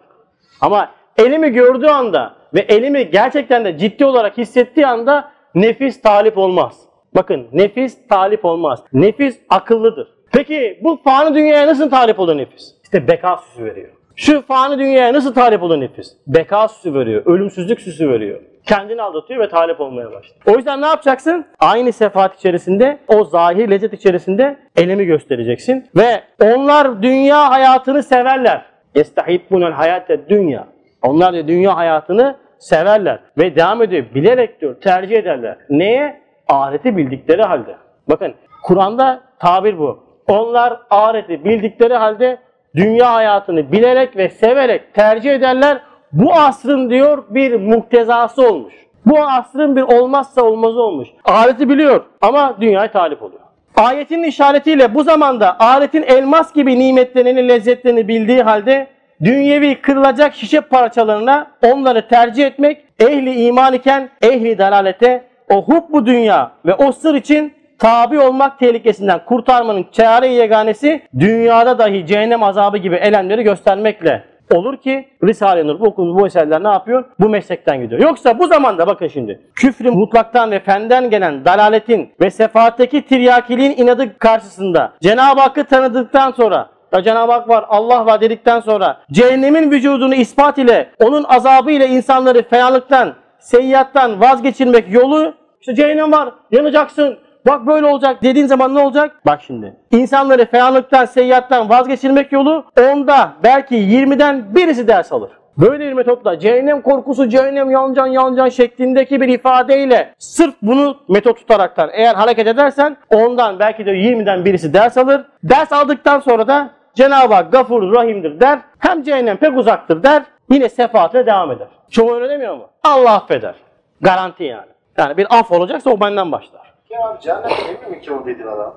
[0.61, 6.82] Ama elimi gördüğü anda ve elimi gerçekten de ciddi olarak hissettiği anda nefis talip olmaz.
[7.16, 8.84] Bakın nefis talip olmaz.
[8.94, 10.08] Nefis akıllıdır.
[10.34, 12.76] Peki bu fani dünyaya nasıl talip olur nefis?
[12.84, 13.90] İşte beka süsü veriyor.
[14.16, 16.08] Şu fani dünyaya nasıl talip olur nefis?
[16.28, 18.40] Beka süsü veriyor, ölümsüzlük süsü veriyor.
[18.66, 20.42] Kendini aldatıyor ve talip olmaya başlıyor.
[20.46, 21.46] O yüzden ne yapacaksın?
[21.60, 25.86] Aynı sefaat içerisinde, o zahir lezzet içerisinde elemi göstereceksin.
[25.96, 28.66] Ve onlar dünya hayatını severler.
[28.96, 30.68] يَسْتَحِبُّنَ الْحَيَاتَ dünya.
[31.03, 33.19] Onlar da dünya hayatını severler.
[33.39, 34.05] Ve devam ediyor.
[34.15, 35.57] Bilerek diyor, tercih ederler.
[35.71, 36.23] Neye?
[36.49, 37.77] Ahireti bildikleri halde.
[38.09, 40.05] Bakın Kur'an'da tabir bu.
[40.29, 42.39] Onlar ahireti bildikleri halde
[42.75, 45.83] dünya hayatını bilerek ve severek tercih ederler.
[46.13, 48.75] Bu asrın diyor bir muktezası olmuş.
[49.07, 51.09] Bu asrın bir olmazsa olmazı olmuş.
[51.25, 53.41] Ahireti biliyor ama dünyaya talip oluyor.
[53.77, 58.87] Ayetin işaretiyle bu zamanda ahiretin elmas gibi nimetlerini, lezzetlerini bildiği halde
[59.25, 66.53] dünyevi kırılacak şişe parçalarına onları tercih etmek ehli iman iken ehli dalalete o bu dünya
[66.67, 72.97] ve o sır için tabi olmak tehlikesinden kurtarmanın çare yeganesi dünyada dahi cehennem azabı gibi
[72.97, 77.05] elemleri göstermekle olur ki Risale-i Nur okulumuz bu eserler ne yapıyor?
[77.21, 78.01] Bu meslekten gidiyor.
[78.01, 84.19] Yoksa bu zamanda bakın şimdi küfrü mutlaktan ve fenden gelen dalaletin ve sefaatteki tiryakiliğin inadı
[84.19, 90.15] karşısında Cenab-ı Hakk'ı tanıdıktan sonra ya Cenab-ı Hak var, Allah var dedikten sonra cehennemin vücudunu
[90.15, 97.67] ispat ile onun azabı ile insanları fenalıktan, seyyattan vazgeçirmek yolu işte cehennem var, yanacaksın, Bak
[97.67, 99.21] böyle olacak dediğin zaman ne olacak?
[99.27, 99.77] Bak şimdi.
[99.91, 105.31] İnsanları fenalıktan, seyyattan vazgeçirmek yolu onda belki 20'den birisi ders alır.
[105.59, 111.91] Böyle bir metotla cehennem korkusu, cehennem yancan yancan şeklindeki bir ifadeyle sırf bunu metot tutaraktan
[111.93, 115.25] eğer hareket edersen ondan belki de 20'den birisi ders alır.
[115.45, 118.59] Ders aldıktan sonra da Cenab-ı Hak gafur rahimdir der.
[118.79, 120.23] Hem cehennem pek uzaktır der.
[120.51, 121.69] Yine sefaatine devam eder.
[121.91, 122.69] Çoğu öyle demiyor mu?
[122.85, 123.55] Allah affeder.
[124.01, 124.67] Garanti yani.
[124.99, 126.73] Yani bir af olacaksa o benden başlar.
[126.91, 128.75] Ya abi cehennem emin mi ki o dediğin adam?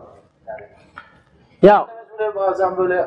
[1.62, 1.86] Yani
[2.20, 3.06] Ya bazen böyle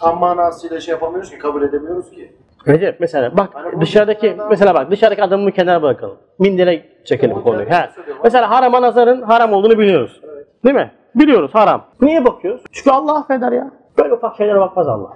[0.00, 2.32] tam manasıyla şey yapamıyoruz ki, kabul edemiyoruz ki.
[2.68, 6.16] Recep mesela bak Hani dışarıdaki dünyada- mesela bak dışarıdaki adamı kenara bırakalım.
[6.38, 7.70] Mindere çekelim Bu konuyu.
[7.70, 7.88] He.
[8.24, 10.20] Mesela harama nazarın haram olduğunu biliyoruz.
[10.64, 10.90] Değil mi?
[11.14, 11.84] Biliyoruz haram.
[12.00, 12.62] Niye bakıyoruz?
[12.72, 13.70] Çünkü Allah affeder ya.
[13.98, 15.08] Böyle ufak şeylere bakmaz Allah.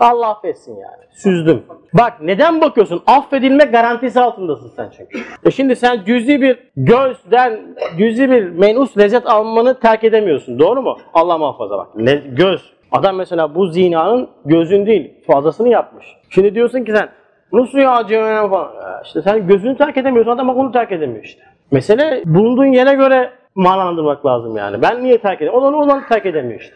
[0.00, 1.04] Allah affetsin yani.
[1.10, 1.62] Süzdüm.
[1.94, 3.02] Bak neden bakıyorsun?
[3.06, 5.18] Affedilme garantisi altındasın sen çünkü.
[5.44, 7.60] E şimdi sen cüzi bir gözden,
[7.98, 10.58] cüzi bir menus lezzet almanı terk edemiyorsun.
[10.58, 10.96] Doğru mu?
[11.14, 11.88] Allah muhafaza bak.
[11.96, 12.72] Ne, göz.
[12.92, 16.06] Adam mesela bu zinanın gözün değil, fazlasını yapmış.
[16.30, 17.08] Şimdi diyorsun ki sen
[17.52, 18.74] nasıl ya cehennem falan.
[18.74, 21.42] Ya İşte sen gözünü terk edemiyorsun, adam bak onu terk edemiyor işte.
[21.70, 24.82] Mesele bulunduğun yere göre manalandırmak lazım yani.
[24.82, 25.54] Ben niye terk edeyim?
[25.54, 26.74] Onu, onu terk edemiyor işte.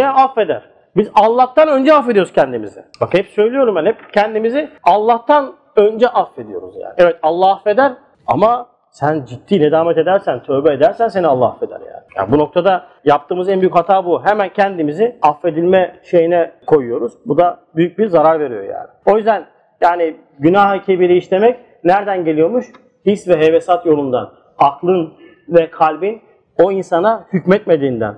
[0.00, 0.62] Ya affeder.
[0.96, 2.84] Biz Allah'tan önce affediyoruz kendimizi.
[3.00, 6.94] Bak hep söylüyorum ben hep kendimizi Allah'tan önce affediyoruz yani.
[6.98, 7.92] Evet Allah affeder
[8.26, 12.04] ama sen ciddi nedamet edersen, tövbe edersen seni Allah affeder yani.
[12.16, 12.32] yani.
[12.32, 14.24] Bu noktada yaptığımız en büyük hata bu.
[14.24, 17.12] Hemen kendimizi affedilme şeyine koyuyoruz.
[17.26, 18.88] Bu da büyük bir zarar veriyor yani.
[19.06, 19.46] O yüzden
[19.80, 22.66] yani günah-ı kebiri işlemek nereden geliyormuş?
[23.06, 24.32] His ve hevesat yolundan.
[24.58, 25.14] Aklın
[25.48, 26.22] ve kalbin
[26.62, 28.14] o insana hükmetmediğinden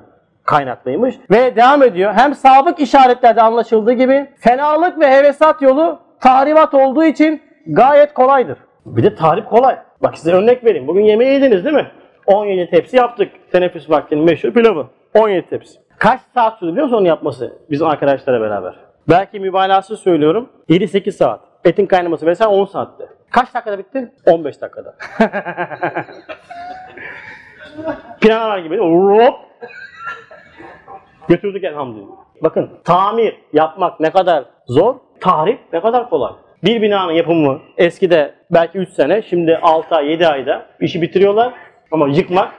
[0.49, 1.15] kaynaklıymış.
[1.31, 2.13] Ve devam ediyor.
[2.15, 8.59] Hem sabık işaretlerde anlaşıldığı gibi fenalık ve hevesat yolu tahribat olduğu için gayet kolaydır.
[8.87, 9.79] Bir de tahrip kolay.
[10.03, 10.87] Bak size örnek vereyim.
[10.87, 11.87] Bugün yemeği yediniz değil mi?
[12.27, 13.33] 17 tepsi yaptık.
[13.53, 14.87] Teneffüs vaktinin meşhur pilavı.
[15.15, 15.79] 17 tepsi.
[15.99, 18.75] Kaç saat sürdü biliyor musun onu yapması bizim arkadaşlara beraber?
[19.09, 20.49] Belki mübalağasız söylüyorum.
[20.69, 21.41] 7-8 saat.
[21.65, 23.09] Etin kaynaması vesaire 10 saatte.
[23.31, 24.13] Kaç dakikada bitti?
[24.27, 24.95] 15 dakikada.
[28.21, 28.79] Piyanolar gibi.
[28.79, 29.48] Hop.
[31.29, 32.17] Götürdük elhamdülillah.
[32.43, 36.33] Bakın tamir yapmak ne kadar zor, tahrip ne kadar kolay.
[36.65, 41.53] Bir binanın yapımı eskide belki 3 sene, şimdi 6 ay, 7 ayda işi bitiriyorlar.
[41.91, 42.53] Ama yıkmak,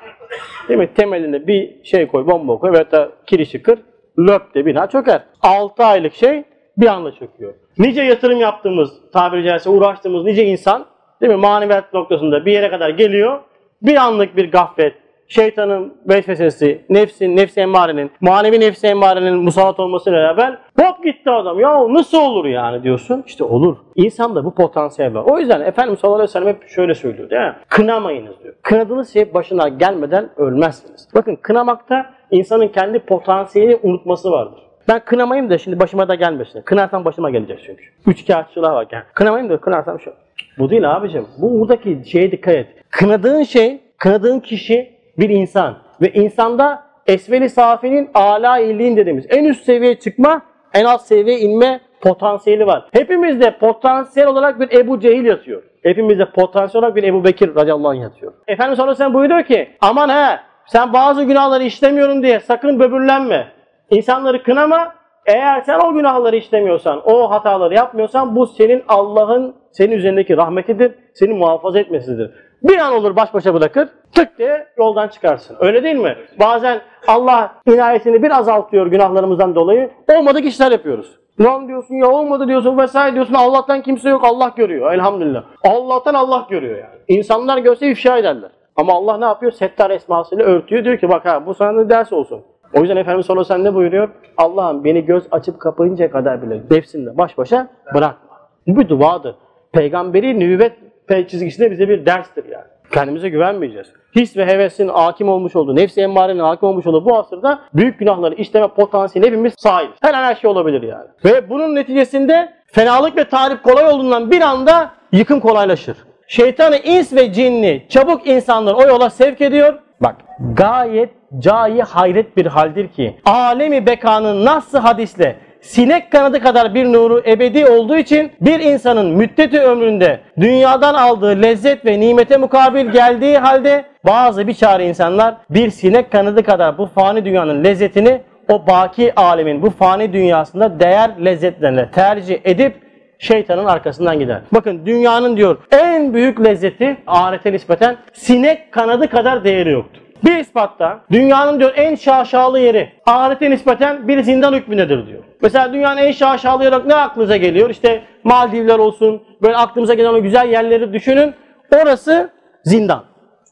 [0.68, 0.94] değil mi?
[0.94, 3.80] Temelinde bir şey koy, bomba koy veya da kirişi kır,
[4.20, 5.22] löp de bina çöker.
[5.42, 6.44] 6 aylık şey
[6.78, 7.54] bir anda çöküyor.
[7.78, 10.86] Nice yatırım yaptığımız, tabiri caizse uğraştığımız nice insan,
[11.22, 11.40] değil mi?
[11.40, 13.40] Maneviyat noktasında bir yere kadar geliyor.
[13.82, 14.94] Bir anlık bir gaflet,
[15.30, 21.60] şeytanın vesvesesi, nefsin, nefsi emmarenin, manevi nefsi emmarenin musallat olmasıyla beraber hop gitti adam.
[21.60, 23.24] Ya nasıl olur yani diyorsun.
[23.28, 23.78] İşte olur.
[23.96, 25.24] İnsanda bu potansiyel var.
[25.24, 27.56] O yüzden Efendimiz sallallahu aleyhi ve sellem hep şöyle söylüyor değil mi?
[27.70, 28.54] Kınamayınız diyor.
[28.62, 31.08] Kınadığınız şey başına gelmeden ölmezsiniz.
[31.16, 34.60] Bakın kınamakta insanın kendi potansiyelini unutması vardır.
[34.88, 36.62] Ben kınamayayım da şimdi başıma da gelmesin.
[36.62, 37.84] Kınarsam başıma gelecek çünkü.
[38.08, 39.04] Üç kağıtçılığa bak yani.
[39.14, 40.14] Kınamayayım da kınarsam şu.
[40.58, 41.28] Bu değil abicim.
[41.38, 42.68] Bu buradaki şeye dikkat et.
[42.90, 45.78] Kınadığın şey, kınadığın kişi bir insan.
[46.02, 50.42] Ve insanda esveli safinin ala iyiliğin dediğimiz en üst seviyeye çıkma,
[50.74, 52.90] en alt seviyeye inme potansiyeli var.
[52.92, 55.64] Hepimizde potansiyel olarak bir Ebu Cehil yatıyor.
[55.84, 58.34] Hepimizde potansiyel olarak bir Ebu Bekir radıyallahu anh yatıyor.
[58.48, 63.48] Efendimiz sallallahu aleyhi ve buyuruyor ki aman he sen bazı günahları işlemiyorum diye sakın böbürlenme.
[63.90, 64.94] İnsanları kınama
[65.26, 71.34] eğer sen o günahları işlemiyorsan, o hataları yapmıyorsan bu senin Allah'ın senin üzerindeki rahmetidir, seni
[71.34, 72.32] muhafaza etmesidir.
[72.64, 75.58] Bir an olur baş başa bırakır, tık diye yoldan çıkarsın.
[75.60, 76.18] Öyle değil mi?
[76.40, 79.92] Bazen Allah inayetini bir azaltıyor günahlarımızdan dolayı.
[80.18, 81.20] Olmadık işler yapıyoruz.
[81.42, 85.44] Lan diyorsun ya olmadı diyorsun vesaire diyorsun Allah'tan kimse yok Allah görüyor elhamdülillah.
[85.64, 87.00] Allah'tan Allah görüyor yani.
[87.08, 88.52] İnsanlar görse ifşa ederler.
[88.76, 89.52] Ama Allah ne yapıyor?
[89.52, 90.84] Settar esmasıyla örtüyor.
[90.84, 92.42] Diyor ki bak ha bu sana da ders olsun.
[92.74, 94.10] O yüzden Efendimiz sallallahu aleyhi ne buyuruyor?
[94.38, 98.38] Allah'ım beni göz açıp kapayıncaya kadar bile nefsimle baş başa bırakma.
[98.68, 99.36] Bu bir duadır.
[99.72, 100.74] Peygamberi nübüvvet
[101.10, 102.66] pe- çizgisinde bize bir derstir yani.
[102.94, 103.88] Kendimize güvenmeyeceğiz.
[104.16, 108.36] His ve hevesin hakim olmuş olduğu, nefsi emmarenin hakim olmuş olduğu bu asırda büyük günahları
[108.36, 109.96] işleme potansiyeli hepimiz sahibiz.
[110.02, 111.08] Her an her şey olabilir yani.
[111.26, 115.98] Ve bunun neticesinde fenalık ve tarif kolay olduğundan bir anda yıkım kolaylaşır.
[116.28, 119.80] Şeytanı ins ve cinni çabuk insanları o yola sevk ediyor.
[120.02, 120.16] Bak
[120.54, 127.24] gayet cayi hayret bir haldir ki alemi bekanın nasıl hadisle sinek kanadı kadar bir nuru
[127.28, 133.86] ebedi olduğu için bir insanın müddeti ömründe dünyadan aldığı lezzet ve nimete mukabil geldiği halde
[134.06, 139.70] bazı bir insanlar bir sinek kanadı kadar bu fani dünyanın lezzetini o baki alemin bu
[139.70, 142.76] fani dünyasında değer lezzetlerine tercih edip
[143.20, 144.42] şeytanın arkasından gider.
[144.52, 149.99] Bakın dünyanın diyor en büyük lezzeti ahirete nispeten sinek kanadı kadar değeri yoktur.
[150.26, 155.24] Bir ispatta dünyanın diyor en şaşalı yeri ahirete nispeten bir zindan hükmündedir diyor.
[155.42, 157.70] Mesela dünyanın en şaşalı yeri ne aklınıza geliyor?
[157.70, 161.34] İşte Maldivler olsun böyle aklımıza gelen o güzel yerleri düşünün.
[161.82, 162.30] Orası
[162.64, 163.04] zindan.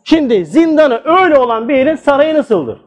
[0.03, 2.77] Şimdi zindanı öyle olan bir yerin sarayı nasıldır?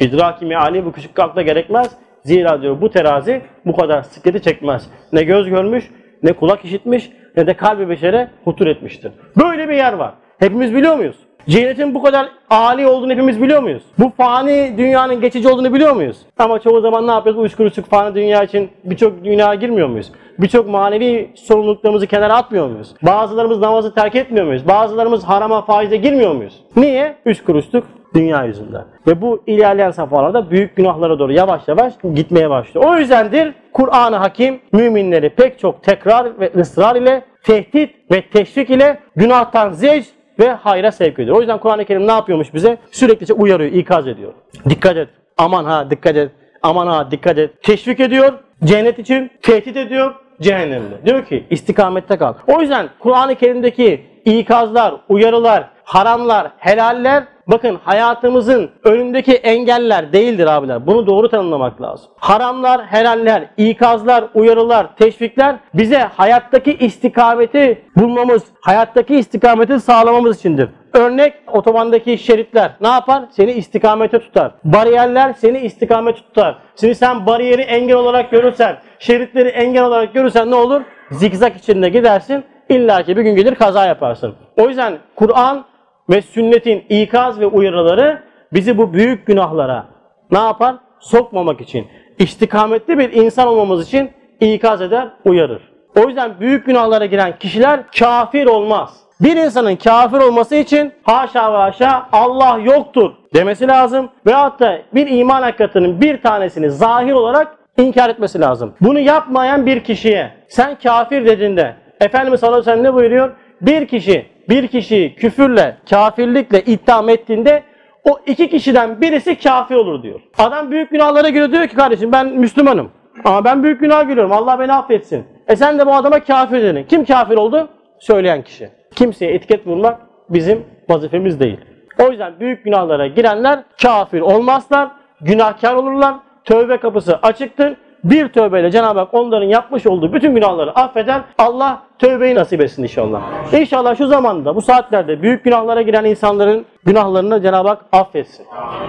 [0.00, 1.90] İdraki meali bu küçük akla gerekmez.
[2.24, 4.90] Zira diyor bu terazi bu kadar sıkıntı çekmez.
[5.12, 5.90] Ne göz görmüş,
[6.22, 9.12] ne kulak işitmiş, ne de kalbi beşere hutur etmiştir.
[9.36, 10.14] Böyle bir yer var.
[10.38, 11.16] Hepimiz biliyor muyuz?
[11.50, 13.82] Cennetin bu kadar âli olduğunu hepimiz biliyor muyuz?
[13.98, 16.16] Bu fani dünyanın geçici olduğunu biliyor muyuz?
[16.38, 17.40] Ama çoğu zaman ne yapıyoruz?
[17.40, 20.12] Uyuşkurucuk fani dünya için birçok dünyaya girmiyor muyuz?
[20.38, 22.94] Birçok manevi sorumluluklarımızı kenara atmıyor muyuz?
[23.02, 24.68] Bazılarımız namazı terk etmiyor muyuz?
[24.68, 26.64] Bazılarımız harama faize girmiyor muyuz?
[26.76, 27.16] Niye?
[27.26, 27.84] Üç kuruşluk
[28.14, 28.84] dünya yüzünden.
[29.06, 32.86] Ve bu ilerleyen safhalarda büyük günahlara doğru yavaş yavaş gitmeye başlıyor.
[32.86, 38.98] O yüzdendir Kur'an-ı Hakim müminleri pek çok tekrar ve ısrar ile tehdit ve teşvik ile
[39.16, 40.06] günahtan zevç
[40.40, 41.36] ve hayra sevk ediyor.
[41.36, 42.78] O yüzden Kur'an-ı Kerim ne yapıyormuş bize?
[42.90, 44.32] Sürekli uyarıyor, ikaz ediyor.
[44.68, 46.30] Dikkat et, aman ha dikkat et,
[46.62, 47.62] aman ha dikkat et.
[47.62, 48.32] Teşvik ediyor,
[48.64, 51.06] cennet için tehdit ediyor, cehennemde.
[51.06, 52.34] Diyor ki istikamette kal.
[52.46, 60.86] O yüzden Kur'an-ı Kerim'deki ikazlar, uyarılar, haramlar, helaller bakın hayatımızın önündeki engeller değildir abiler.
[60.86, 62.10] Bunu doğru tanımlamak lazım.
[62.18, 70.68] Haramlar, helaller, ikazlar, uyarılar, teşvikler bize hayattaki istikameti bulmamız, hayattaki istikameti sağlamamız içindir.
[70.92, 73.24] Örnek otobandaki şeritler ne yapar?
[73.30, 74.52] Seni istikamete tutar.
[74.64, 76.58] Bariyerler seni istikamete tutar.
[76.80, 80.82] Şimdi sen bariyeri engel olarak görürsen, şeritleri engel olarak görürsen ne olur?
[81.10, 82.44] Zikzak içinde gidersin.
[82.68, 84.34] İlla ki bir gün gelir kaza yaparsın.
[84.56, 85.64] O yüzden Kur'an
[86.10, 89.86] ve sünnetin ikaz ve uyarıları bizi bu büyük günahlara
[90.30, 90.76] ne yapar?
[91.00, 91.86] Sokmamak için,
[92.18, 95.62] istikametli bir insan olmamız için ikaz eder, uyarır.
[95.96, 98.96] O yüzden büyük günahlara giren kişiler kafir olmaz.
[99.20, 104.08] Bir insanın kafir olması için haşa ve haşa Allah yoktur demesi lazım.
[104.26, 108.74] Veyahut da bir iman hakikatinin bir tanesini zahir olarak inkar etmesi lazım.
[108.80, 113.30] Bunu yapmayan bir kişiye sen kafir dediğinde Efendimiz sallallahu aleyhi ve ne buyuruyor?
[113.60, 117.62] Bir kişi bir kişiyi küfürle, kafirlikle itham ettiğinde
[118.04, 120.20] o iki kişiden birisi kafir olur diyor.
[120.38, 122.90] Adam büyük günahlara giriyor diyor ki kardeşim ben Müslümanım.
[123.24, 124.32] Ama ben büyük günah giriyorum.
[124.32, 125.24] Allah beni affetsin.
[125.48, 126.84] E sen de bu adama kafir dedin.
[126.84, 127.68] Kim kafir oldu?
[127.98, 128.70] Söyleyen kişi.
[128.96, 131.60] Kimseye etiket vurmak bizim vazifemiz değil.
[131.98, 134.88] O yüzden büyük günahlara girenler kafir olmazlar,
[135.20, 136.14] günahkar olurlar.
[136.44, 137.76] Tövbe kapısı açıktır.
[138.04, 141.20] Bir tövbeyle Cenab-ı Hak onların yapmış olduğu bütün günahları affeder.
[141.38, 143.22] Allah tövbeyi nasip etsin inşallah.
[143.52, 148.46] İnşallah şu zamanda, bu saatlerde büyük günahlara giren insanların günahlarını Cenab-ı Hak affetsin.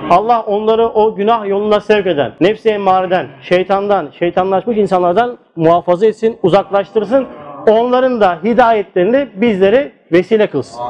[0.10, 7.28] Allah onları o günah yoluna sevk eden, nefsi emmareden, şeytandan, şeytanlaşmış insanlardan muhafaza etsin, uzaklaştırsın.
[7.68, 10.82] Onların da hidayetlerini bizleri vesile kılsın.